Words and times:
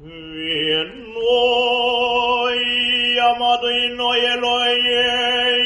Vin 0.00 0.90
noi, 1.14 2.62
amadui 3.30 3.82
noi 3.94 4.20
Eloiei, 4.32 5.64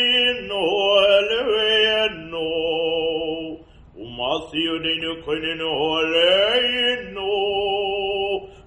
noel 0.48 1.28
veno, 1.48 2.48
dinu 4.84 5.12
kuninu 5.24 5.70
no 7.14 7.32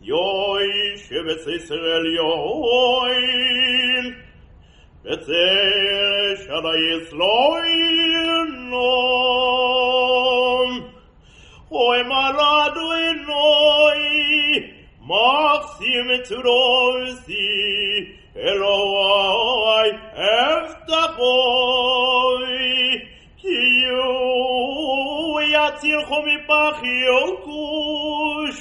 Yoi, 0.00 0.72
shibes 1.02 1.44
Israel, 1.56 2.04
yoi, 2.18 3.25
Besechada 5.26 6.74
Yisroel 6.78 8.52
Oy 11.70 12.00
Maradu 12.04 12.86
Enoi 13.08 14.04
Maxim 15.02 16.08
Trosi 16.28 17.50
Eloi 18.36 19.88
Eftapoi 20.54 21.42
Ki 23.40 23.58
Yu 23.82 24.06
Yatzilcho 25.54 26.18
Mipach 26.26 26.80
Yokush 27.06 28.60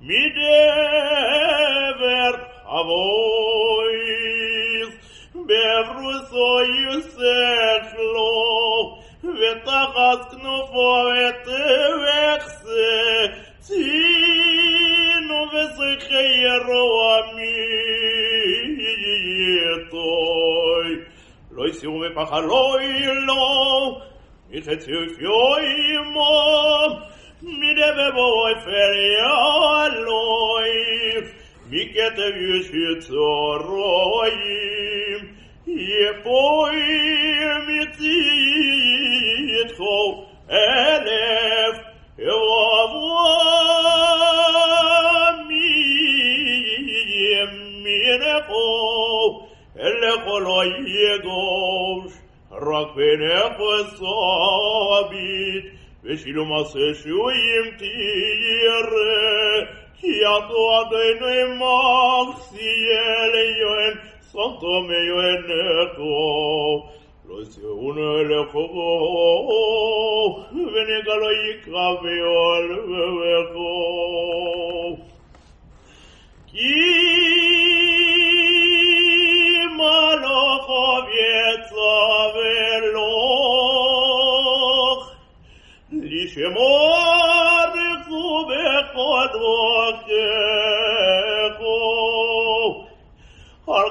Midever 0.00 0.46
bevrus 5.75 6.29
o 6.31 6.51
iusechlo, 6.75 8.35
ותחת 9.23 10.31
כנופו 10.31 10.93
ותבחסה, 11.11 12.91
צינו 13.59 15.39
וזכי 15.53 16.29
ירוע 16.43 17.09
מיתוי. 19.85 20.89
לא 21.51 21.63
יסירו 21.67 21.99
בפחלוי 21.99 22.85
לו, 23.15 24.01
מחציו 24.49 25.01
פיוי 25.17 25.97
מו, 26.13 26.87
מדבבו 27.41 28.31
פריאלוי, 28.63 30.31
מכתב 31.69 32.33
ישצורוים, 32.51 33.51
je 35.96 36.10
poimit 36.24 37.98
itchol 39.60 40.10
elef 40.48 41.76
yavamim 42.18 43.52
minecho 47.84 48.66
lechol 50.02 50.46
oyegosh 50.60 52.16
רק 52.50 52.88
בנפש 52.96 54.00
הבית 55.00 55.64
ושילום 56.04 56.52
עשה 56.60 57.02
שויים 57.02 57.64
תראה 57.78 59.60
כי 60.00 60.06
ידו 60.06 60.62
עדינו 60.76 61.26
עמך 61.26 62.38
סייע 62.40 63.26
ליום 63.32 64.15
Santo 64.36 64.68
mio 64.82 65.16
energo, 65.22 66.92
lo 67.24 67.36
uno 67.88 68.18
elejo, 68.20 68.64
vene 70.52 70.98
galo 71.06 71.30
i 71.32 71.60
cabeo 71.64 72.34
al 72.56 72.68
bebego. 72.90 73.72
chi 76.50 76.84
malo 79.78 80.42
kobieca 80.68 81.96
veloch, 82.36 83.16
liše 85.92 86.46
mor 86.50 87.16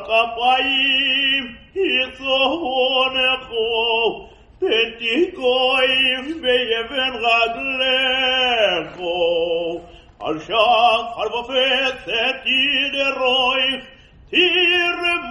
Akapaim, 0.06 1.58
Yitzhonecho, 1.76 3.66
Petikoim, 4.62 6.26
Beyeven 6.42 7.14
Radlecho, 7.26 9.18
Al 10.22 10.38
harbofet 10.40 11.98
Vofet, 12.06 12.38
Tideroich, 12.46 13.86
Tirem 14.32 15.24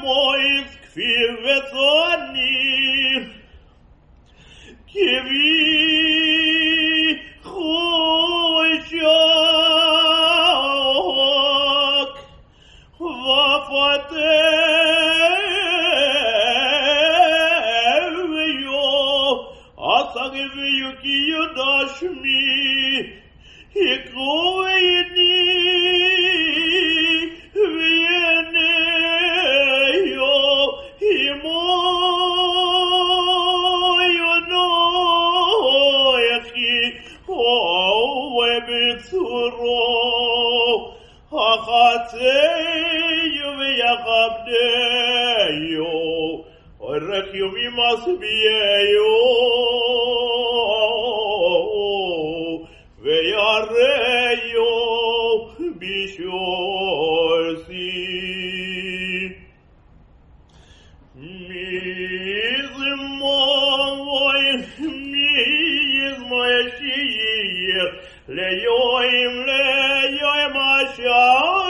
Leyoim, 68.26 69.34
leyoim, 69.46 70.56
asher. 70.56 71.63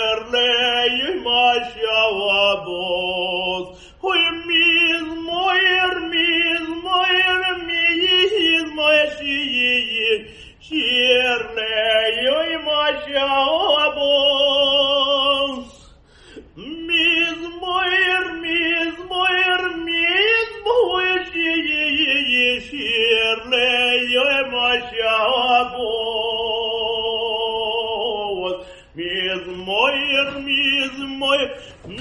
Вернее, 0.00 1.20
мача 1.20 2.00
лобоз, 2.20 3.66
Ой, 4.00 4.22
миз, 4.46 5.02
мой, 5.28 5.60
миз, 6.10 6.64
мой, 6.86 7.16
миз, 7.68 8.32
мой, 8.72 9.00
Чернее, 10.66 12.58
мача 12.66 13.28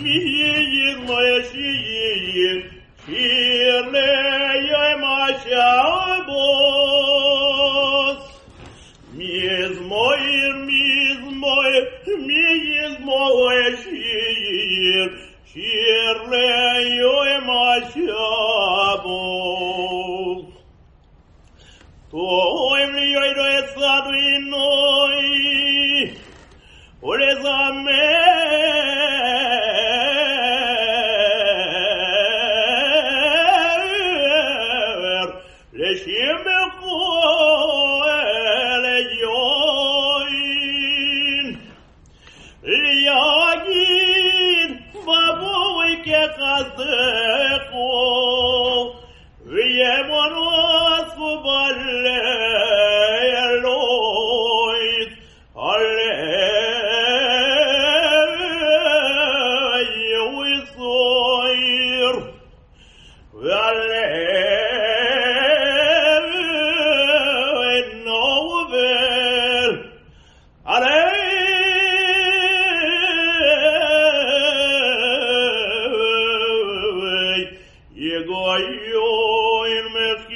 미인 0.02 1.06
너의 1.06 1.44
시인 1.44 2.70
실내의 3.06 4.72
마샤보 5.00 6.30
Mismo 9.20 10.14
ir, 10.16 10.56
mismo 10.66 11.48
ir, 11.66 11.86
mismo 12.20 13.52
es 13.52 13.86
ir, 13.88 15.08
sirve 15.44 16.96
yo 16.96 17.24
demasiado. 17.26 18.16
Tu 22.10 22.76
emlio 22.78 23.20
y 23.26 23.34
rezado 23.34 24.16
y 24.16 24.40
no, 24.48 24.66
por 27.02 27.22
esa 27.22 27.74
tengo 78.30 78.58
yo 78.58 79.66
en 79.66 79.86
mezquinoer, 79.94 80.30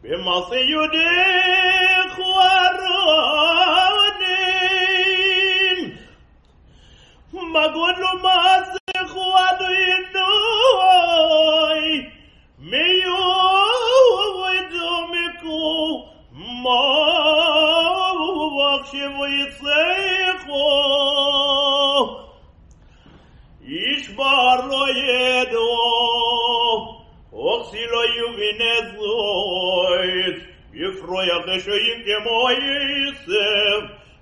Bemase 0.01 0.59
judek 0.69 2.13
varanin, 2.35 3.39
magod 7.53 7.97
lumas 7.97 8.76
binevoit, 28.47 30.37
e 30.83 30.87
froia 30.99 31.39
deșoim 31.47 31.99
de 32.07 32.17
Moisev, 32.25 33.81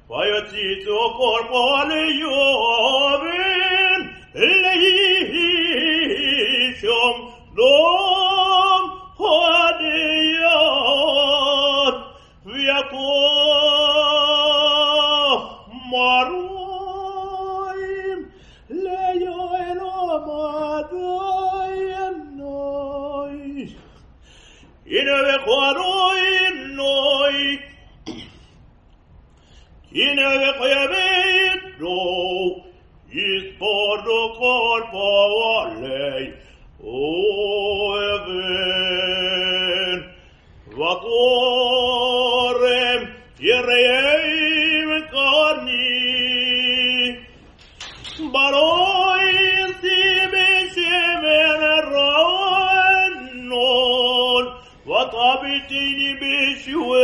paiățiți-o 0.09 1.03
corpoale 1.19 2.01
Ioven, 2.23 4.01
le 4.61 4.73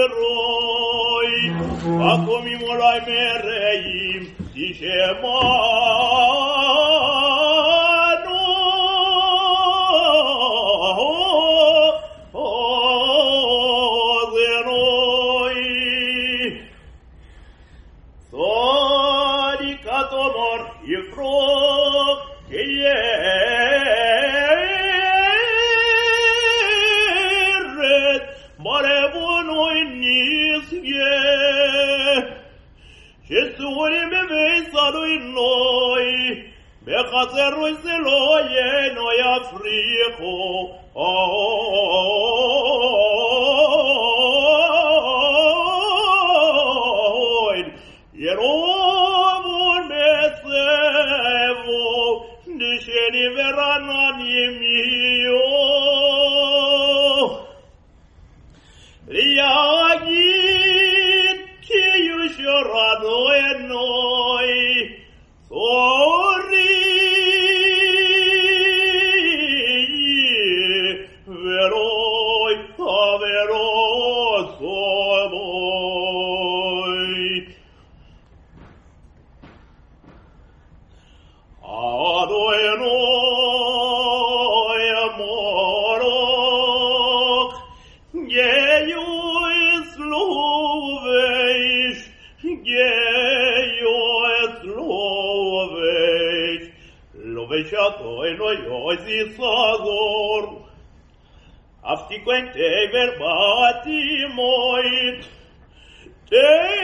eroi, 0.01 1.35
acum 2.11 2.45
imorai 2.47 2.99
mereim, 3.07 4.23
dice 4.53 5.19
mai. 5.21 6.60
Я 59.07 59.95
гид, 60.05 61.39
кию 61.61 62.23
еще 62.23 62.53
родное, 62.63 63.59
но 63.67 64.10
posizagor 98.91 100.43
Afti 101.83 102.21
quente 102.23 102.89
verbati 102.91 104.27
moit 104.35 105.25
Te 106.29 106.80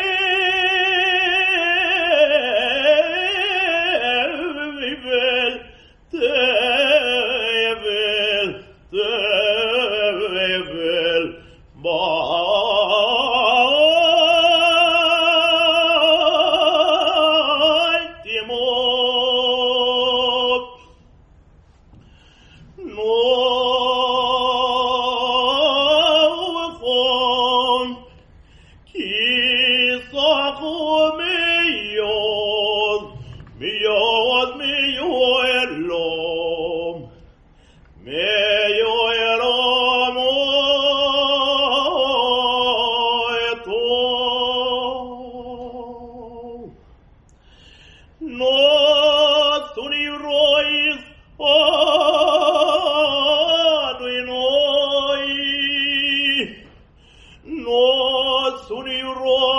يرى 58.85 59.56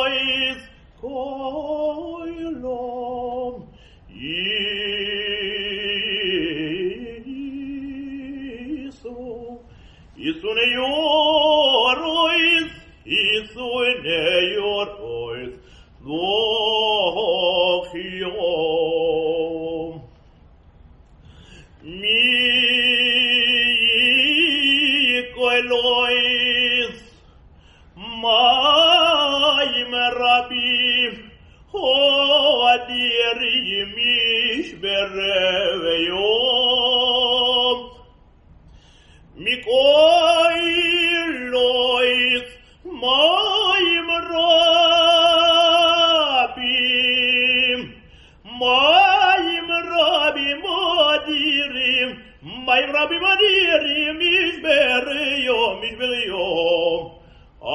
mai 52.68 52.84
rabi 52.92 53.18
manieri 53.24 54.12
mi 54.18 54.32
sberio, 54.56 55.60
mi 55.80 55.88
sberio, 55.94 56.46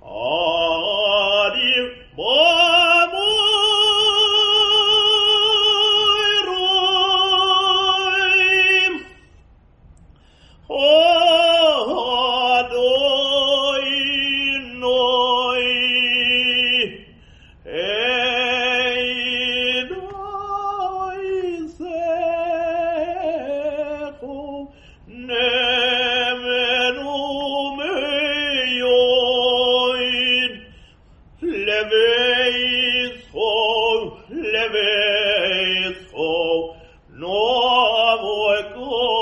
adil, 0.02 1.86
boy. 2.16 2.65
Dumnezeu. 38.74 39.15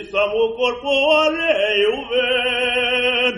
istam 0.00 0.32
o 0.42 0.56
corpo 0.56 0.92
ale 1.22 1.52
eu 1.84 1.96
ven 2.10 3.34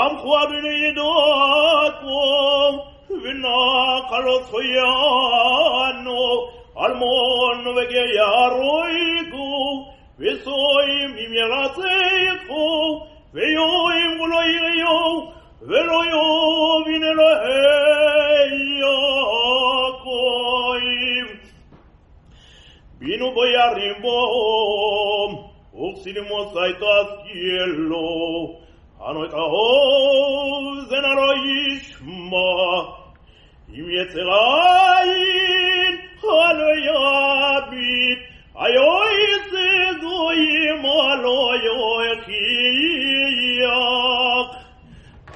am 0.00 0.12
quadrine 0.22 0.92
do 0.98 1.08
quom 2.00 2.74
vina 3.22 3.60
calo 4.10 4.36
soiano 4.50 6.20
al 6.84 6.92
mondo 7.00 7.72
vege 7.78 8.04
aroigo 8.20 9.48
visoi 10.18 10.96
mi 11.14 11.24
mi 11.32 11.40
la 11.52 11.64
sei 11.76 12.28
fu 12.46 12.62
veio 13.32 13.68
in 14.02 14.10
volo 14.18 14.40
io 14.42 14.98
veio 15.70 16.24
vine 16.86 17.10
lo 17.18 17.30
heio 17.48 18.96
vino 23.00 23.32
voy 23.32 23.54
a 23.54 23.74
rimbo, 23.74 25.52
uxilimo 25.72 26.52
saito 26.52 26.86
a 26.86 27.22
cielo, 27.24 28.58
anoi 29.00 29.28
kao 29.30 30.84
zenaroishma, 30.90 32.48
im 33.72 33.90
yetzerayin, 33.96 35.94
haloi 36.22 36.88
abit, 36.88 38.20
ayoi 38.64 39.20
zezuim, 39.50 40.82
aloi 40.84 41.64
oechiyak, 41.92 42.90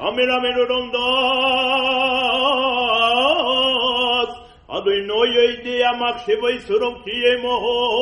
amen 0.00 0.30
amen 0.30 0.56
odom 0.64 0.86
da, 0.90 1.06
Адуйное 4.82 5.46
идея 5.54 5.92
махшивой 5.92 6.58
сурумтие 6.66 7.38
мовел, 7.38 8.00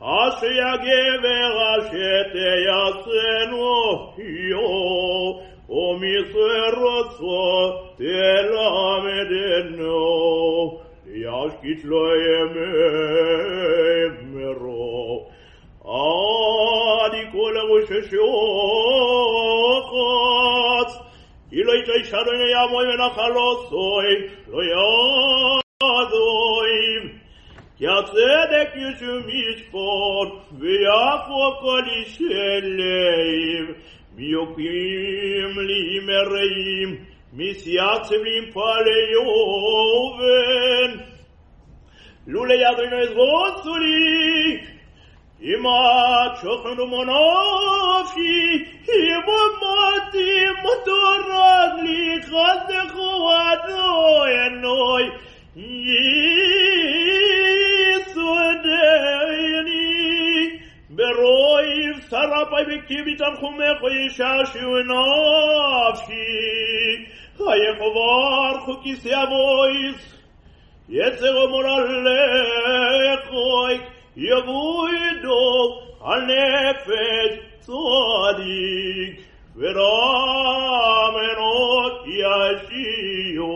Аши 0.00 0.46
ягевел 0.46 1.58
ашете 1.74 2.64
я 2.64 2.84
сыну 3.04 4.12
te 4.16 4.52
О 5.68 5.96
мисеросо 5.98 7.44
теламедено, 7.96 9.22
Яшки 11.06 11.74
тлоеме 11.76 12.72
меро, 14.34 15.30
Адикола 17.04 17.62
вышешоха, 17.70 18.24
y 21.54 21.62
lo 21.62 21.72
echaron 21.72 22.40
ella 22.40 22.66
muy 22.66 22.84
bien 22.86 23.00
a 23.00 23.14
soy, 23.14 24.28
lo 24.48 24.60
yo 24.60 25.60
doy. 26.10 27.12
Ya 27.78 28.04
tzedek 28.04 28.76
yüzüm 28.76 29.28
hiç 29.28 29.70
kor, 29.72 30.28
veya 30.60 31.18
fokali 31.26 32.04
şelleyim, 32.16 33.76
miyokim 34.16 35.68
li 35.68 36.00
mereyim, 36.00 37.06
misyatsim 37.32 38.24
li 38.24 38.52
paleyoven. 38.52 39.70
Lule 42.26 42.56
yadrinoiz 42.56 43.14
gozulik, 43.14 44.73
یما 45.40 46.34
چخن 46.42 46.82
مو 46.90 47.04
نافی 47.04 48.66
یما 48.88 49.40
ماتی 49.62 50.46
ما 50.64 50.74
تورانلی 50.84 52.20
خاز 52.20 52.90
خوب 52.92 53.68
نو 53.68 54.28
یا 54.30 54.48
نو 54.48 55.00
یت 56.76 58.16
و 58.16 58.18
دانی 58.64 60.60
برو 60.90 61.60
ی 61.64 61.94
سراپای 62.10 62.80
کی 62.88 63.02
بی 63.02 63.16
دخمه 63.16 63.74
خو 63.74 63.88
نافی 64.86 66.24
های 67.40 67.74
خوار 67.78 67.92
وار 67.94 68.58
خو 68.58 68.72
کی 68.82 68.94
سی 68.94 69.12
امویز 69.12 69.96
یت 70.88 71.16
زو 71.16 71.48
مرال 71.48 72.04
له 72.04 72.24
khukisi 74.15 74.31
avois, 74.31 74.91
Yetzego 74.95 75.29
moralekoi, 75.29 75.29
Yevuido 75.29 75.89
הנפש 76.01 77.39
צדיק, 77.59 79.21
ורamenot 79.57 79.99
ישיו, 82.07 83.49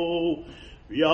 via 0.89 1.13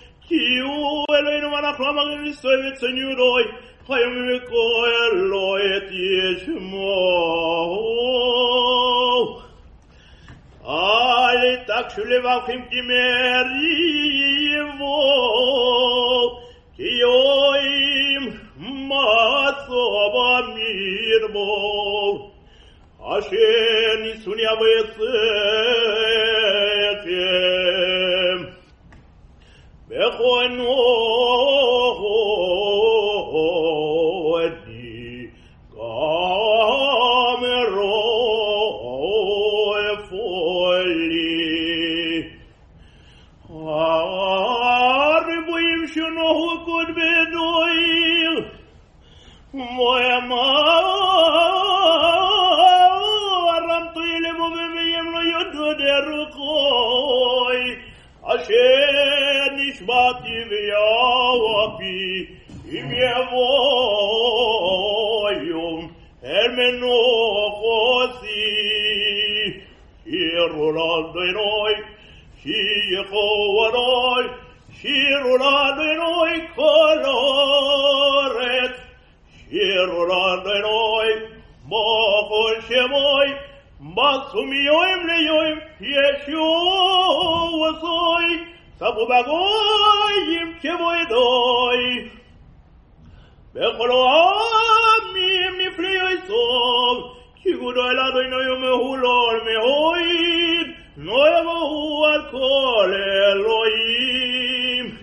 Tiu 0.31 1.03
Eloheinu 1.17 1.49
mana 1.51 1.71
flama 1.73 2.03
Hristos 2.19 2.59
veți 2.63 2.83
în 2.83 2.95
iuroi, 2.95 3.45
hai 3.87 4.03
mi 4.15 4.39
co 4.49 4.63
Eloi 5.03 5.67
tieș 5.87 6.41
mo. 6.69 6.99
Але 10.63 11.51
так 11.67 11.85
шулевав 11.93 12.41
хим 12.47 12.61
кимер 12.69 13.45
его, 14.61 14.99
Киоим 16.77 18.23
масоба 18.89 20.31
mou. 20.53 21.33
мол, 21.33 22.15
Ашен 23.15 24.01
и 24.11 24.13
суня 24.23 24.53
غنوه 30.19 32.01
trovano 73.07 74.39
circolando 74.71 75.83
in 75.83 75.97
noi 75.97 76.49
colore 76.55 77.73
circolando 79.49 80.55
in 80.55 80.61
noi 80.61 81.09
ma 81.69 81.77
voce 82.27 82.87
voi 82.87 83.35
mazzo 83.77 84.43
mio 84.43 84.83
e 84.83 84.95
mio 85.03 85.41
e 85.43 85.67
piaccio 85.77 86.45
soi 87.79 88.51
sapo 88.81 89.05
bagoi 89.05 90.41
im 90.41 90.57
che 90.59 90.71
voi 90.73 91.05
doi. 91.05 92.11
Amim 95.03 95.53
ni 95.57 95.69
flio 95.75 96.07
i 96.09 96.19
song, 96.25 96.99
chigu 97.43 97.69
la 97.71 98.09
doi 98.09 98.27
no 98.27 98.39
yo 98.41 98.57
me 98.57 98.71
hulor 98.81 99.43
me 99.45 99.55
hoid, 99.65 100.70
Nuevo 100.97 102.05
al 102.07 102.31
cole 102.31 103.31
Elohim, 103.31 104.99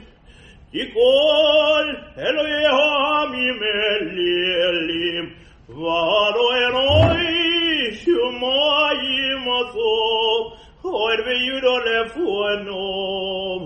y 0.71 0.93
col 0.93 1.89
Elohim 2.15 3.31
mi 3.33 3.53
Melielim, 3.61 5.27
varo 5.69 6.47
eroi 6.67 7.95
shumayim 8.05 9.45
aso, 9.61 9.95
oer 10.85 11.21
veyuro 11.25 11.75
le 11.87 12.01
fuenom, 12.13 13.63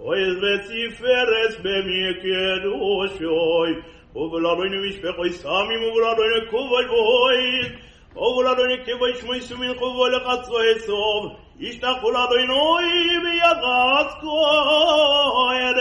oes 0.00 0.34
vetiferes 0.40 1.52
bemiekedushoi, 1.62 3.72
ובלעדוינו 4.16 4.82
משפחוי 4.88 5.30
סמים 5.30 5.82
ובלעדוינו 5.82 6.50
כובל 6.50 6.86
בויק, 6.88 7.72
Omul 8.16 8.48
Adonai 8.48 8.80
chivoi 8.84 9.12
shmui 9.18 9.40
shumin 9.46 9.74
chuvoi 9.76 10.10
lechatzo 10.10 10.58
esov, 10.72 11.22
Yishtachul 11.60 12.16
Adonai 12.16 13.20
biyadaz 13.24 14.10
koheres, 14.22 15.76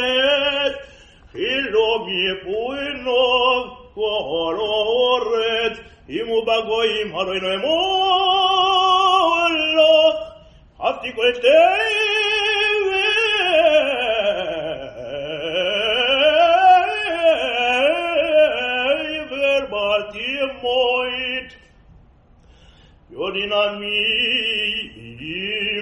Chilom 1.31 2.03
yepuinov 2.11 3.63
kol 3.95 4.57
oretz, 4.59 5.77
Imu 6.09 6.37
bagoyim 6.47 7.09
Adonai 7.15 7.57
moelo, 7.63 8.75
Hafti 10.77 11.09
kol 11.15 11.31
δυναμία 23.35 24.15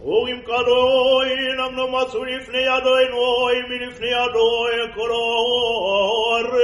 וממך 0.06 0.50
דוי 0.66 1.54
נמנו 1.58 1.88
מצאו 1.88 2.24
לפני 2.26 2.58
ידו 2.58 2.98
אלוהי 2.98 3.62
מלפני 3.62 4.08
ידו 4.08 4.68
אל 4.68 4.88
כל 4.96 5.12
הארץ 6.32 6.56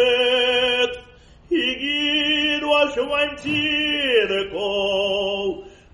הגידו 1.52 2.78
השמיים 2.78 3.30
צדקו 3.36 4.72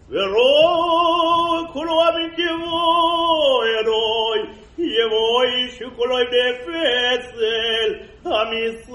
ורוב 0.09 1.67
כולו 1.73 2.07
אבין 2.09 2.29
כמו 2.35 3.61
אלוהי 3.63 4.41
יבואי 4.77 5.69
שכולו 5.71 6.17
בפצל 6.17 7.93
המשל 8.25 8.91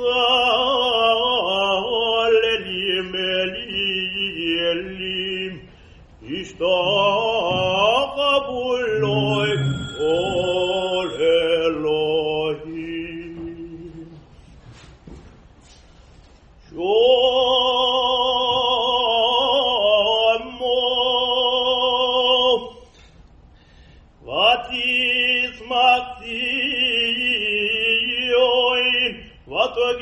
אלים 2.45 3.15
אלים 4.71 5.59
אשתו 6.33 8.02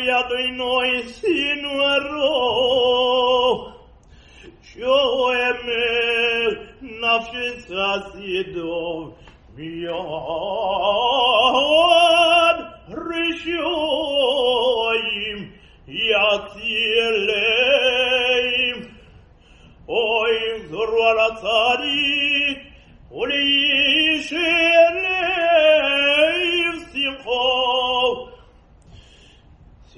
avviato 0.00 0.36
in 0.36 0.54
noi 0.54 1.06
sino 1.08 1.84
a 1.84 1.98
Roma. 1.98 3.76
Cioè 4.62 5.52
me 5.64 6.68
nascenza 7.00 8.10
siedo 8.12 9.16
miad 9.56 9.88
rishoim 13.08 13.80
yatieleim 15.86 17.28
oim 19.88 20.68
zorwa 20.70 21.10
la 21.18 21.28
tzadik 21.40 22.58
uliishelem 23.10 25.39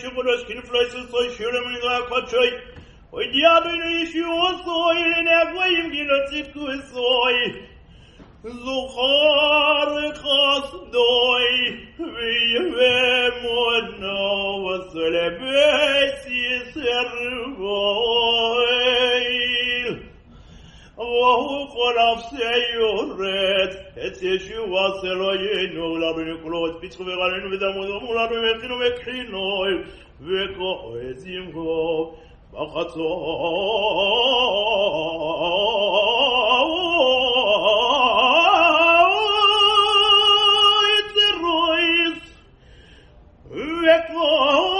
шугурас 0.02 0.42
кирфлайсыз 0.48 1.06
той 1.12 1.28
шөрөмүн 1.36 1.76
га 1.84 1.96
кочой 2.10 2.50
ой 3.12 3.26
диабыны 3.34 3.90
иши 4.04 4.24
осой 4.48 5.00
лене 5.12 5.40
гоим 5.54 5.88
геноцит 5.96 6.48
кусой 6.54 7.38
Зухар 8.44 9.92
хасдой 10.22 11.48
виве 11.98 13.32
модно 13.44 14.18
возле 14.64 15.26
сервой 16.74 17.48
وهو 21.21 21.65
قرف 21.65 22.19
سيهرت 22.30 23.73
اتشوا 23.97 25.01
سلوين 25.01 25.80
ولا 25.80 26.12
بنقلوت 26.12 26.84
بتخبرن 26.84 27.51
بدمود 27.51 27.89
ولا 28.10 28.25
بمكن 28.25 28.71
وكحينوي 28.71 29.86
وكو 30.21 30.95
ازيمكو 31.10 32.12
بخطو 32.53 33.08
يترويس 40.91 42.23
وكو 43.51 44.77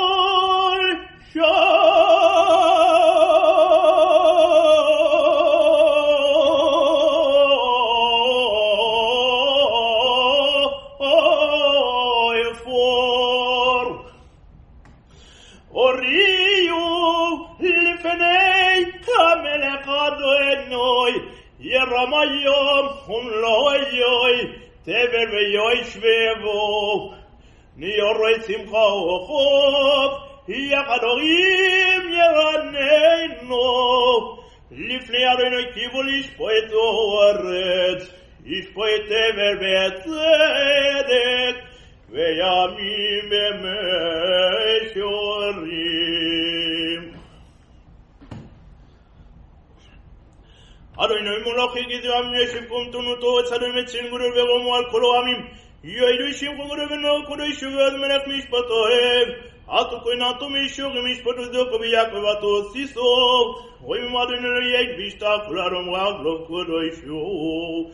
окура 57.08 57.46
еще 57.46 57.70
гадменах 57.70 58.28
миш 58.28 58.46
потоев, 58.50 59.30
а 59.68 59.86
тукой 59.86 60.18
на 60.18 60.34
том 60.34 60.56
еще 60.56 60.90
гмиш 60.90 61.24
потуздок 61.24 61.74
обияк 61.74 62.14
вато 62.14 62.72
сисов, 62.74 63.66
ой 63.84 64.10
мадын 64.10 64.44
леек 64.44 64.98
бишта 64.98 65.40
куларом 65.48 65.90
ваглов 65.92 66.48
кудо 66.48 66.82
еще. 66.82 67.92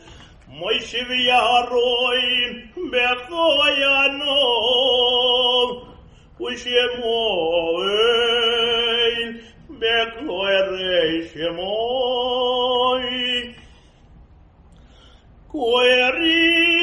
Мой 0.48 0.80
шевиярой, 0.82 2.32
бехоянов, 2.76 4.34
Ушемой, 6.44 7.84
беклой 9.70 10.58
рейшемой, 11.24 11.96
Куэрин, 15.52 16.83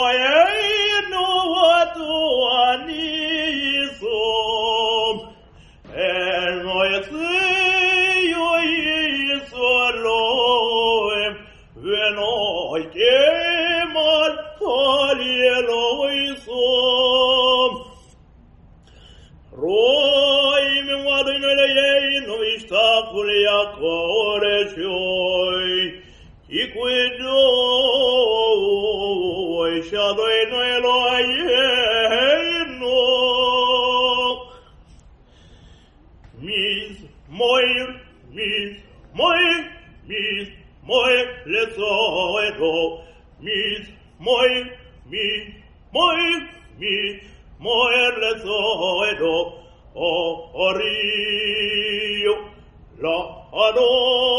Adonai 29.93 30.45
Eloheinu 30.77 31.31
Mis 36.39 36.97
moir, 37.29 37.87
mis 38.31 38.77
moir, 39.13 39.71
mis 40.07 40.47
moir 40.83 41.27
lezoero 41.45 43.03
Mis 43.41 43.87
moir, 44.19 44.65
mis 45.09 45.53
moir, 45.93 46.49
mis 46.79 47.21
moir 47.59 48.13
lezoero 48.23 49.35
O 49.93 50.07
oh, 50.07 50.51
orio 50.67 52.35
la 53.01 53.17
Adonai 53.67 54.30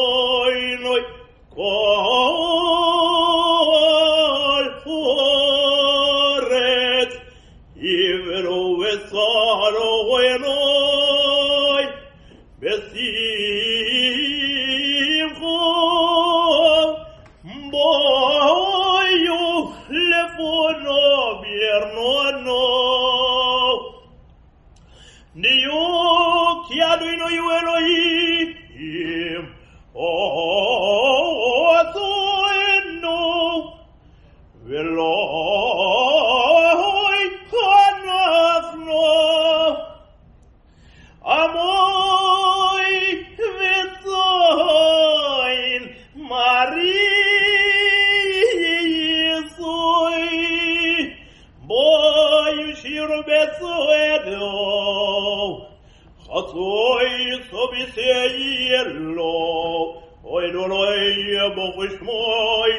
betzuelo, 53.27 54.51
chatzoi 56.25 57.17
sobiseirlo, 57.51 59.35
oedoloi 60.25 61.53
bochishmoi, 61.57 62.75